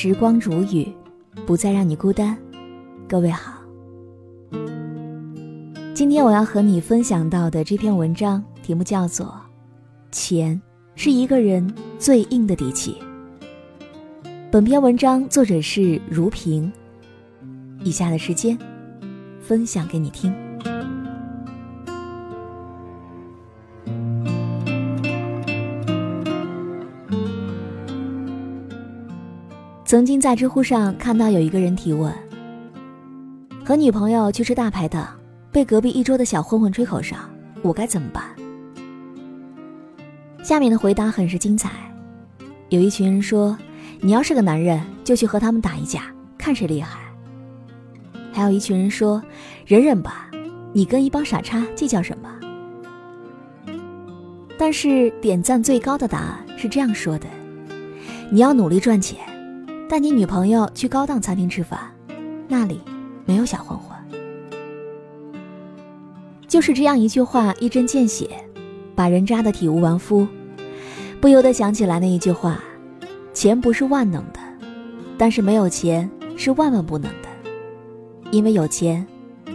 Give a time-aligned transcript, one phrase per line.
[0.00, 0.86] 时光如雨，
[1.44, 2.38] 不再让你孤单。
[3.08, 3.54] 各位好，
[5.92, 9.26] 今天我要和你分享到的这篇文章题目叫做
[10.12, 10.62] 《钱
[10.94, 12.96] 是一个人最硬的底气》。
[14.52, 16.72] 本篇文章作者是如萍。
[17.82, 18.56] 以下的时间，
[19.40, 20.32] 分享给你听。
[29.88, 32.12] 曾经在知乎上看到有一个人提问：
[33.64, 35.08] 和女朋友去吃大排档，
[35.50, 37.16] 被隔壁一桌的小混混吹口哨，
[37.62, 38.22] 我该怎么办？
[40.42, 41.70] 下面的回答很是精彩。
[42.68, 43.56] 有一群人说
[44.02, 46.02] ：“你要是个男人，就去和他们打一架，
[46.36, 47.00] 看谁厉害。”
[48.30, 49.22] 还有一群人说
[49.64, 50.30] ：“忍忍吧，
[50.74, 52.28] 你跟一帮傻叉计较什么？”
[54.58, 57.26] 但是点赞最高的答案是这样说的
[58.28, 59.18] ：“你要努力赚钱。”
[59.88, 61.80] 带你女朋友去高档餐厅吃饭，
[62.46, 62.78] 那里
[63.24, 63.96] 没有小混混。
[66.46, 68.28] 就是这样一句话，一针见血，
[68.94, 70.28] 把人扎得体无完肤。
[71.22, 72.62] 不由得想起来那一句话：
[73.32, 74.38] 钱不是万能的，
[75.16, 77.28] 但是没有钱是万万不能的。
[78.30, 79.06] 因为有钱，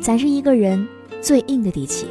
[0.02, 0.88] 才是一个人
[1.22, 2.08] 最硬的底气。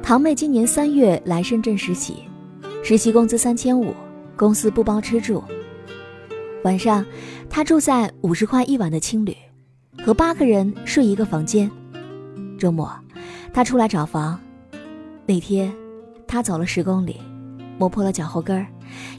[0.00, 2.22] 堂妹今年三月来深圳实习。
[2.84, 3.94] 实习工资三千五，
[4.36, 5.42] 公司不包吃住。
[6.64, 7.06] 晚上，
[7.48, 9.36] 他住在五十块一晚的青旅，
[10.04, 11.70] 和八个人睡一个房间。
[12.58, 12.92] 周末，
[13.52, 14.38] 他出来找房。
[15.26, 15.72] 那天，
[16.26, 17.20] 他走了十公里，
[17.78, 18.66] 磨破了脚后跟儿，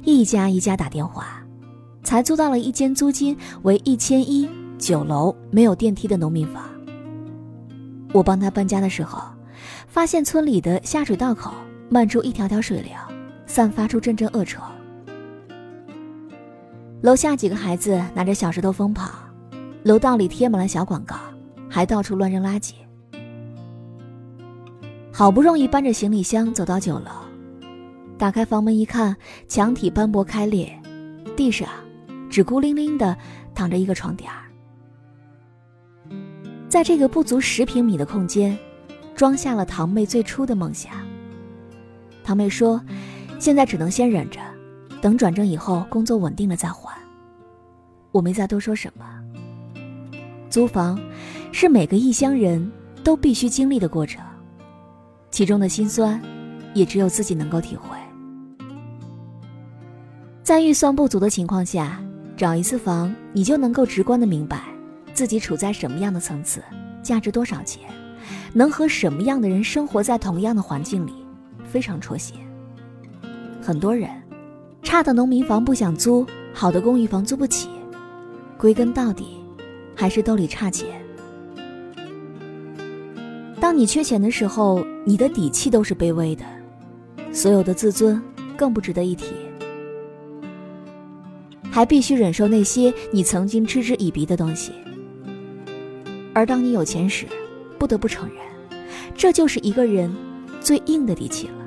[0.04, 1.42] 一家一家打电话，
[2.04, 4.48] 才租到了一间租金为一千一、
[4.78, 6.64] 九楼、没有电梯的农民房。
[8.12, 9.24] 我帮他搬家的时候，
[9.88, 11.54] 发现村里的下水道口
[11.90, 12.92] 漫出一条条水流。
[13.54, 14.60] 散发出阵阵恶臭。
[17.04, 19.12] 楼下几个孩子拿着小石头疯跑，
[19.84, 21.16] 楼道里贴满了小广告，
[21.70, 22.74] 还到处乱扔垃圾。
[25.12, 27.12] 好不容易搬着行李箱走到九楼，
[28.18, 29.16] 打开房门一看，
[29.48, 30.76] 墙体斑驳开裂，
[31.38, 31.70] 地上
[32.32, 33.16] 只孤零零的
[33.54, 34.50] 躺着一个床垫儿。
[36.68, 38.58] 在这个不足十平米的空间，
[39.14, 40.92] 装下了堂妹最初的梦想。
[42.24, 42.82] 堂妹说。
[43.44, 44.40] 现在只能先忍着，
[45.02, 46.98] 等转正以后工作稳定了再还。
[48.14, 49.04] 我没再多说什么。
[50.50, 50.98] 租房
[51.52, 52.72] 是每个异乡人
[53.04, 54.24] 都必须经历的过程，
[55.30, 56.22] 其中的辛酸，
[56.74, 57.98] 也只有自己能够体会。
[60.42, 62.02] 在预算不足的情况下，
[62.38, 64.64] 找一次房，你就能够直观的明白
[65.14, 66.64] 自己处在什么样的层次，
[67.02, 67.82] 价值多少钱，
[68.54, 71.12] 能和什么样的人生活在同样的环境里，
[71.66, 72.38] 非常戳心。
[73.64, 74.10] 很多人，
[74.82, 77.70] 差的农民房不想租，好的公寓房租不起，
[78.58, 79.38] 归根到底，
[79.96, 80.90] 还是兜里差钱。
[83.62, 86.44] 当你缺钱的时候，你的底气都是卑微的，
[87.32, 88.22] 所有的自尊
[88.58, 89.28] 更不值得一提，
[91.72, 94.74] 还必须忍受那些你曾经嗤之以鼻的东西。
[96.34, 97.26] 而当你有钱时，
[97.80, 98.80] 不得不承认，
[99.16, 100.14] 这就是一个人
[100.60, 101.63] 最硬的底气了。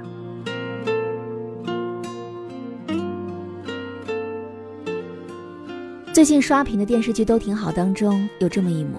[6.16, 8.96] 最近刷屏的电视剧都挺好，当中有这么一幕：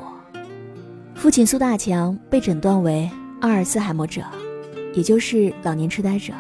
[1.16, 3.10] 父亲苏大强被诊断为
[3.42, 4.24] 阿尔茨海默症，
[4.94, 6.32] 也就是老年痴呆者。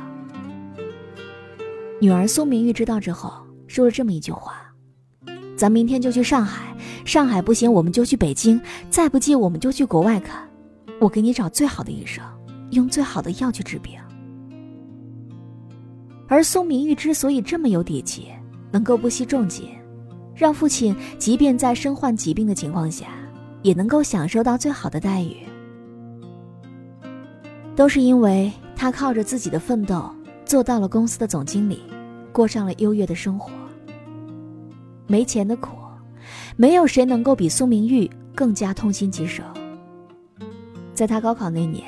[2.00, 4.72] 女儿苏明玉知道之后，说了这么一句话
[5.58, 8.62] ：“咱明天就去上海，上海不行我们就去北京，
[8.92, 10.48] 再不济我们就去国外看，
[11.02, 12.24] 我给你找最好的医生，
[12.70, 14.00] 用最好的药去治病。”
[16.30, 18.28] 而苏明玉之所以这么有底气，
[18.70, 19.68] 能够不惜重金。
[20.38, 23.08] 让父亲即便在身患疾病的情况下，
[23.64, 25.38] 也能够享受到最好的待遇，
[27.76, 30.10] 都是因为他靠着自己的奋斗
[30.46, 31.82] 做到了公司的总经理，
[32.32, 33.52] 过上了优越的生活。
[35.08, 35.72] 没钱的苦，
[36.56, 39.42] 没有谁能够比苏明玉更加痛心疾首。
[40.94, 41.84] 在他高考那年，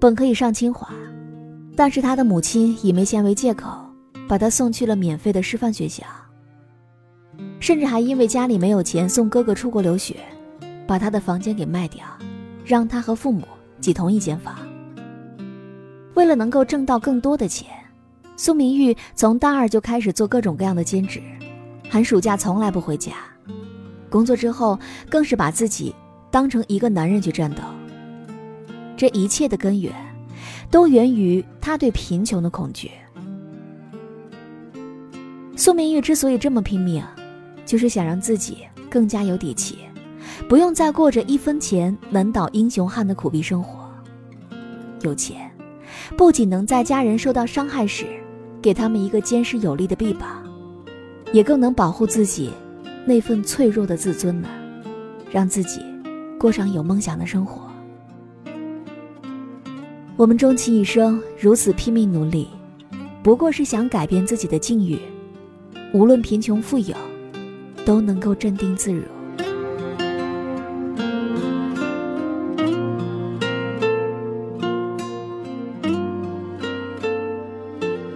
[0.00, 0.88] 本可以上清华，
[1.76, 3.70] 但是他的母亲以没钱为借口，
[4.26, 6.04] 把他送去了免费的师范学校。
[7.60, 10.16] 甚至还因为家里没有钱送哥哥出国留学，
[10.86, 12.04] 把他的房间给卖掉，
[12.64, 13.46] 让他和父母
[13.80, 14.56] 挤同一间房。
[16.14, 17.68] 为了能够挣到更多的钱，
[18.36, 21.20] 苏明玉从大二就开始做各种各样的兼职，
[21.88, 23.12] 寒暑假从来不回家。
[24.08, 24.78] 工作之后，
[25.08, 25.94] 更是把自己
[26.30, 27.62] 当成一个男人去战斗。
[28.96, 29.94] 这一切的根源，
[30.70, 32.90] 都源于他对贫穷的恐惧。
[35.56, 37.04] 苏明玉之所以这么拼命，
[37.70, 39.78] 就是想让自己更加有底气，
[40.48, 43.88] 不用再过着一分钱难倒英雄汉的苦逼生活。
[45.02, 45.48] 有钱，
[46.16, 48.06] 不仅能在家人受到伤害时，
[48.60, 50.42] 给他们一个坚实有力的臂膀，
[51.32, 52.50] 也更能保护自己
[53.06, 54.48] 那份脆弱的自尊呢，
[55.30, 55.80] 让自己
[56.40, 57.70] 过上有梦想的生活。
[60.16, 62.48] 我们终其一生如此拼命努力，
[63.22, 64.98] 不过是想改变自己的境遇。
[65.94, 66.96] 无论贫穷富有，
[67.84, 69.02] 都能够镇定自如。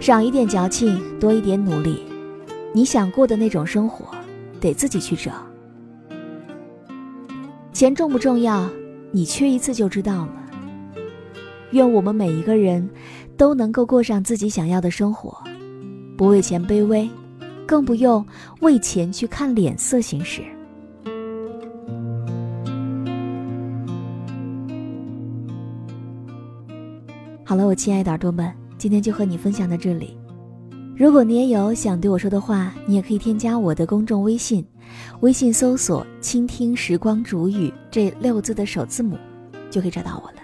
[0.01, 2.03] 少一点矫情，多一点努力。
[2.75, 4.07] 你想过的那种生活，
[4.61, 5.33] 得自己去找。
[7.73, 8.69] 钱重不重要？
[9.13, 10.33] 你缺一次就知道了。
[11.71, 12.89] 愿我们每一个人，
[13.37, 15.37] 都能够过上自己想要的生活，
[16.19, 17.09] 不为钱卑微。
[17.67, 18.25] 更不用
[18.61, 20.43] 为钱去看脸色行事。
[27.45, 30.17] 好了，我亲爱的耳朵们，今天就和你分享到这里。
[30.97, 34.65] 如果你也有想对我说的话，你也可以添加我的公众微信，
[35.21, 39.19] 微信搜索“倾听时光煮雨”这六个字的首字母，
[39.71, 40.44] 就可以找到我了。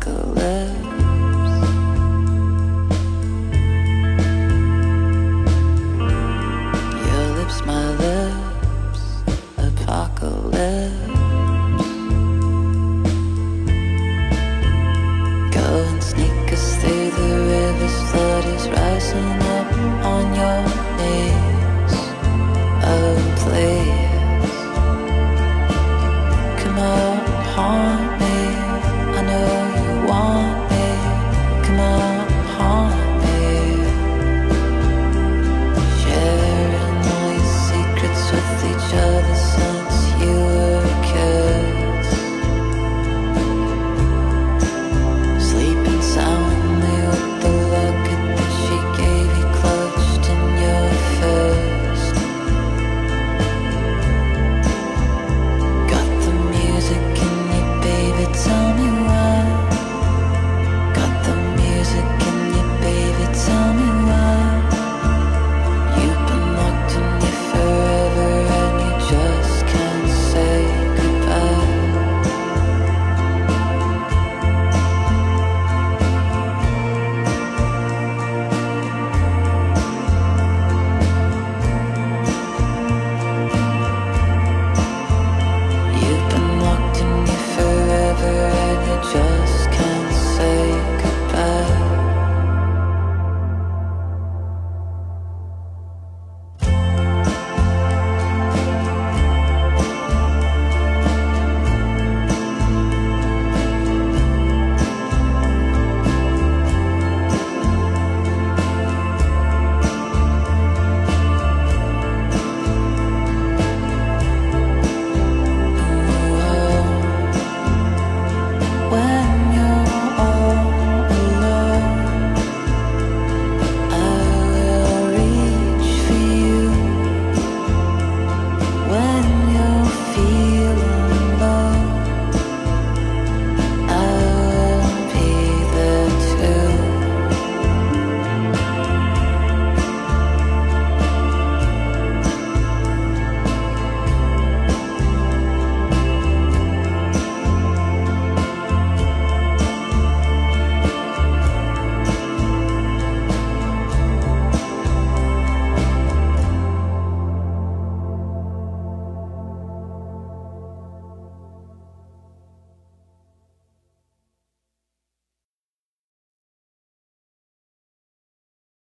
[0.00, 0.80] apocalypse.
[7.06, 9.22] Your lips, my lips,
[9.58, 11.08] apocalypse.
[15.52, 19.49] Go and sneak us through the river's flood is rising.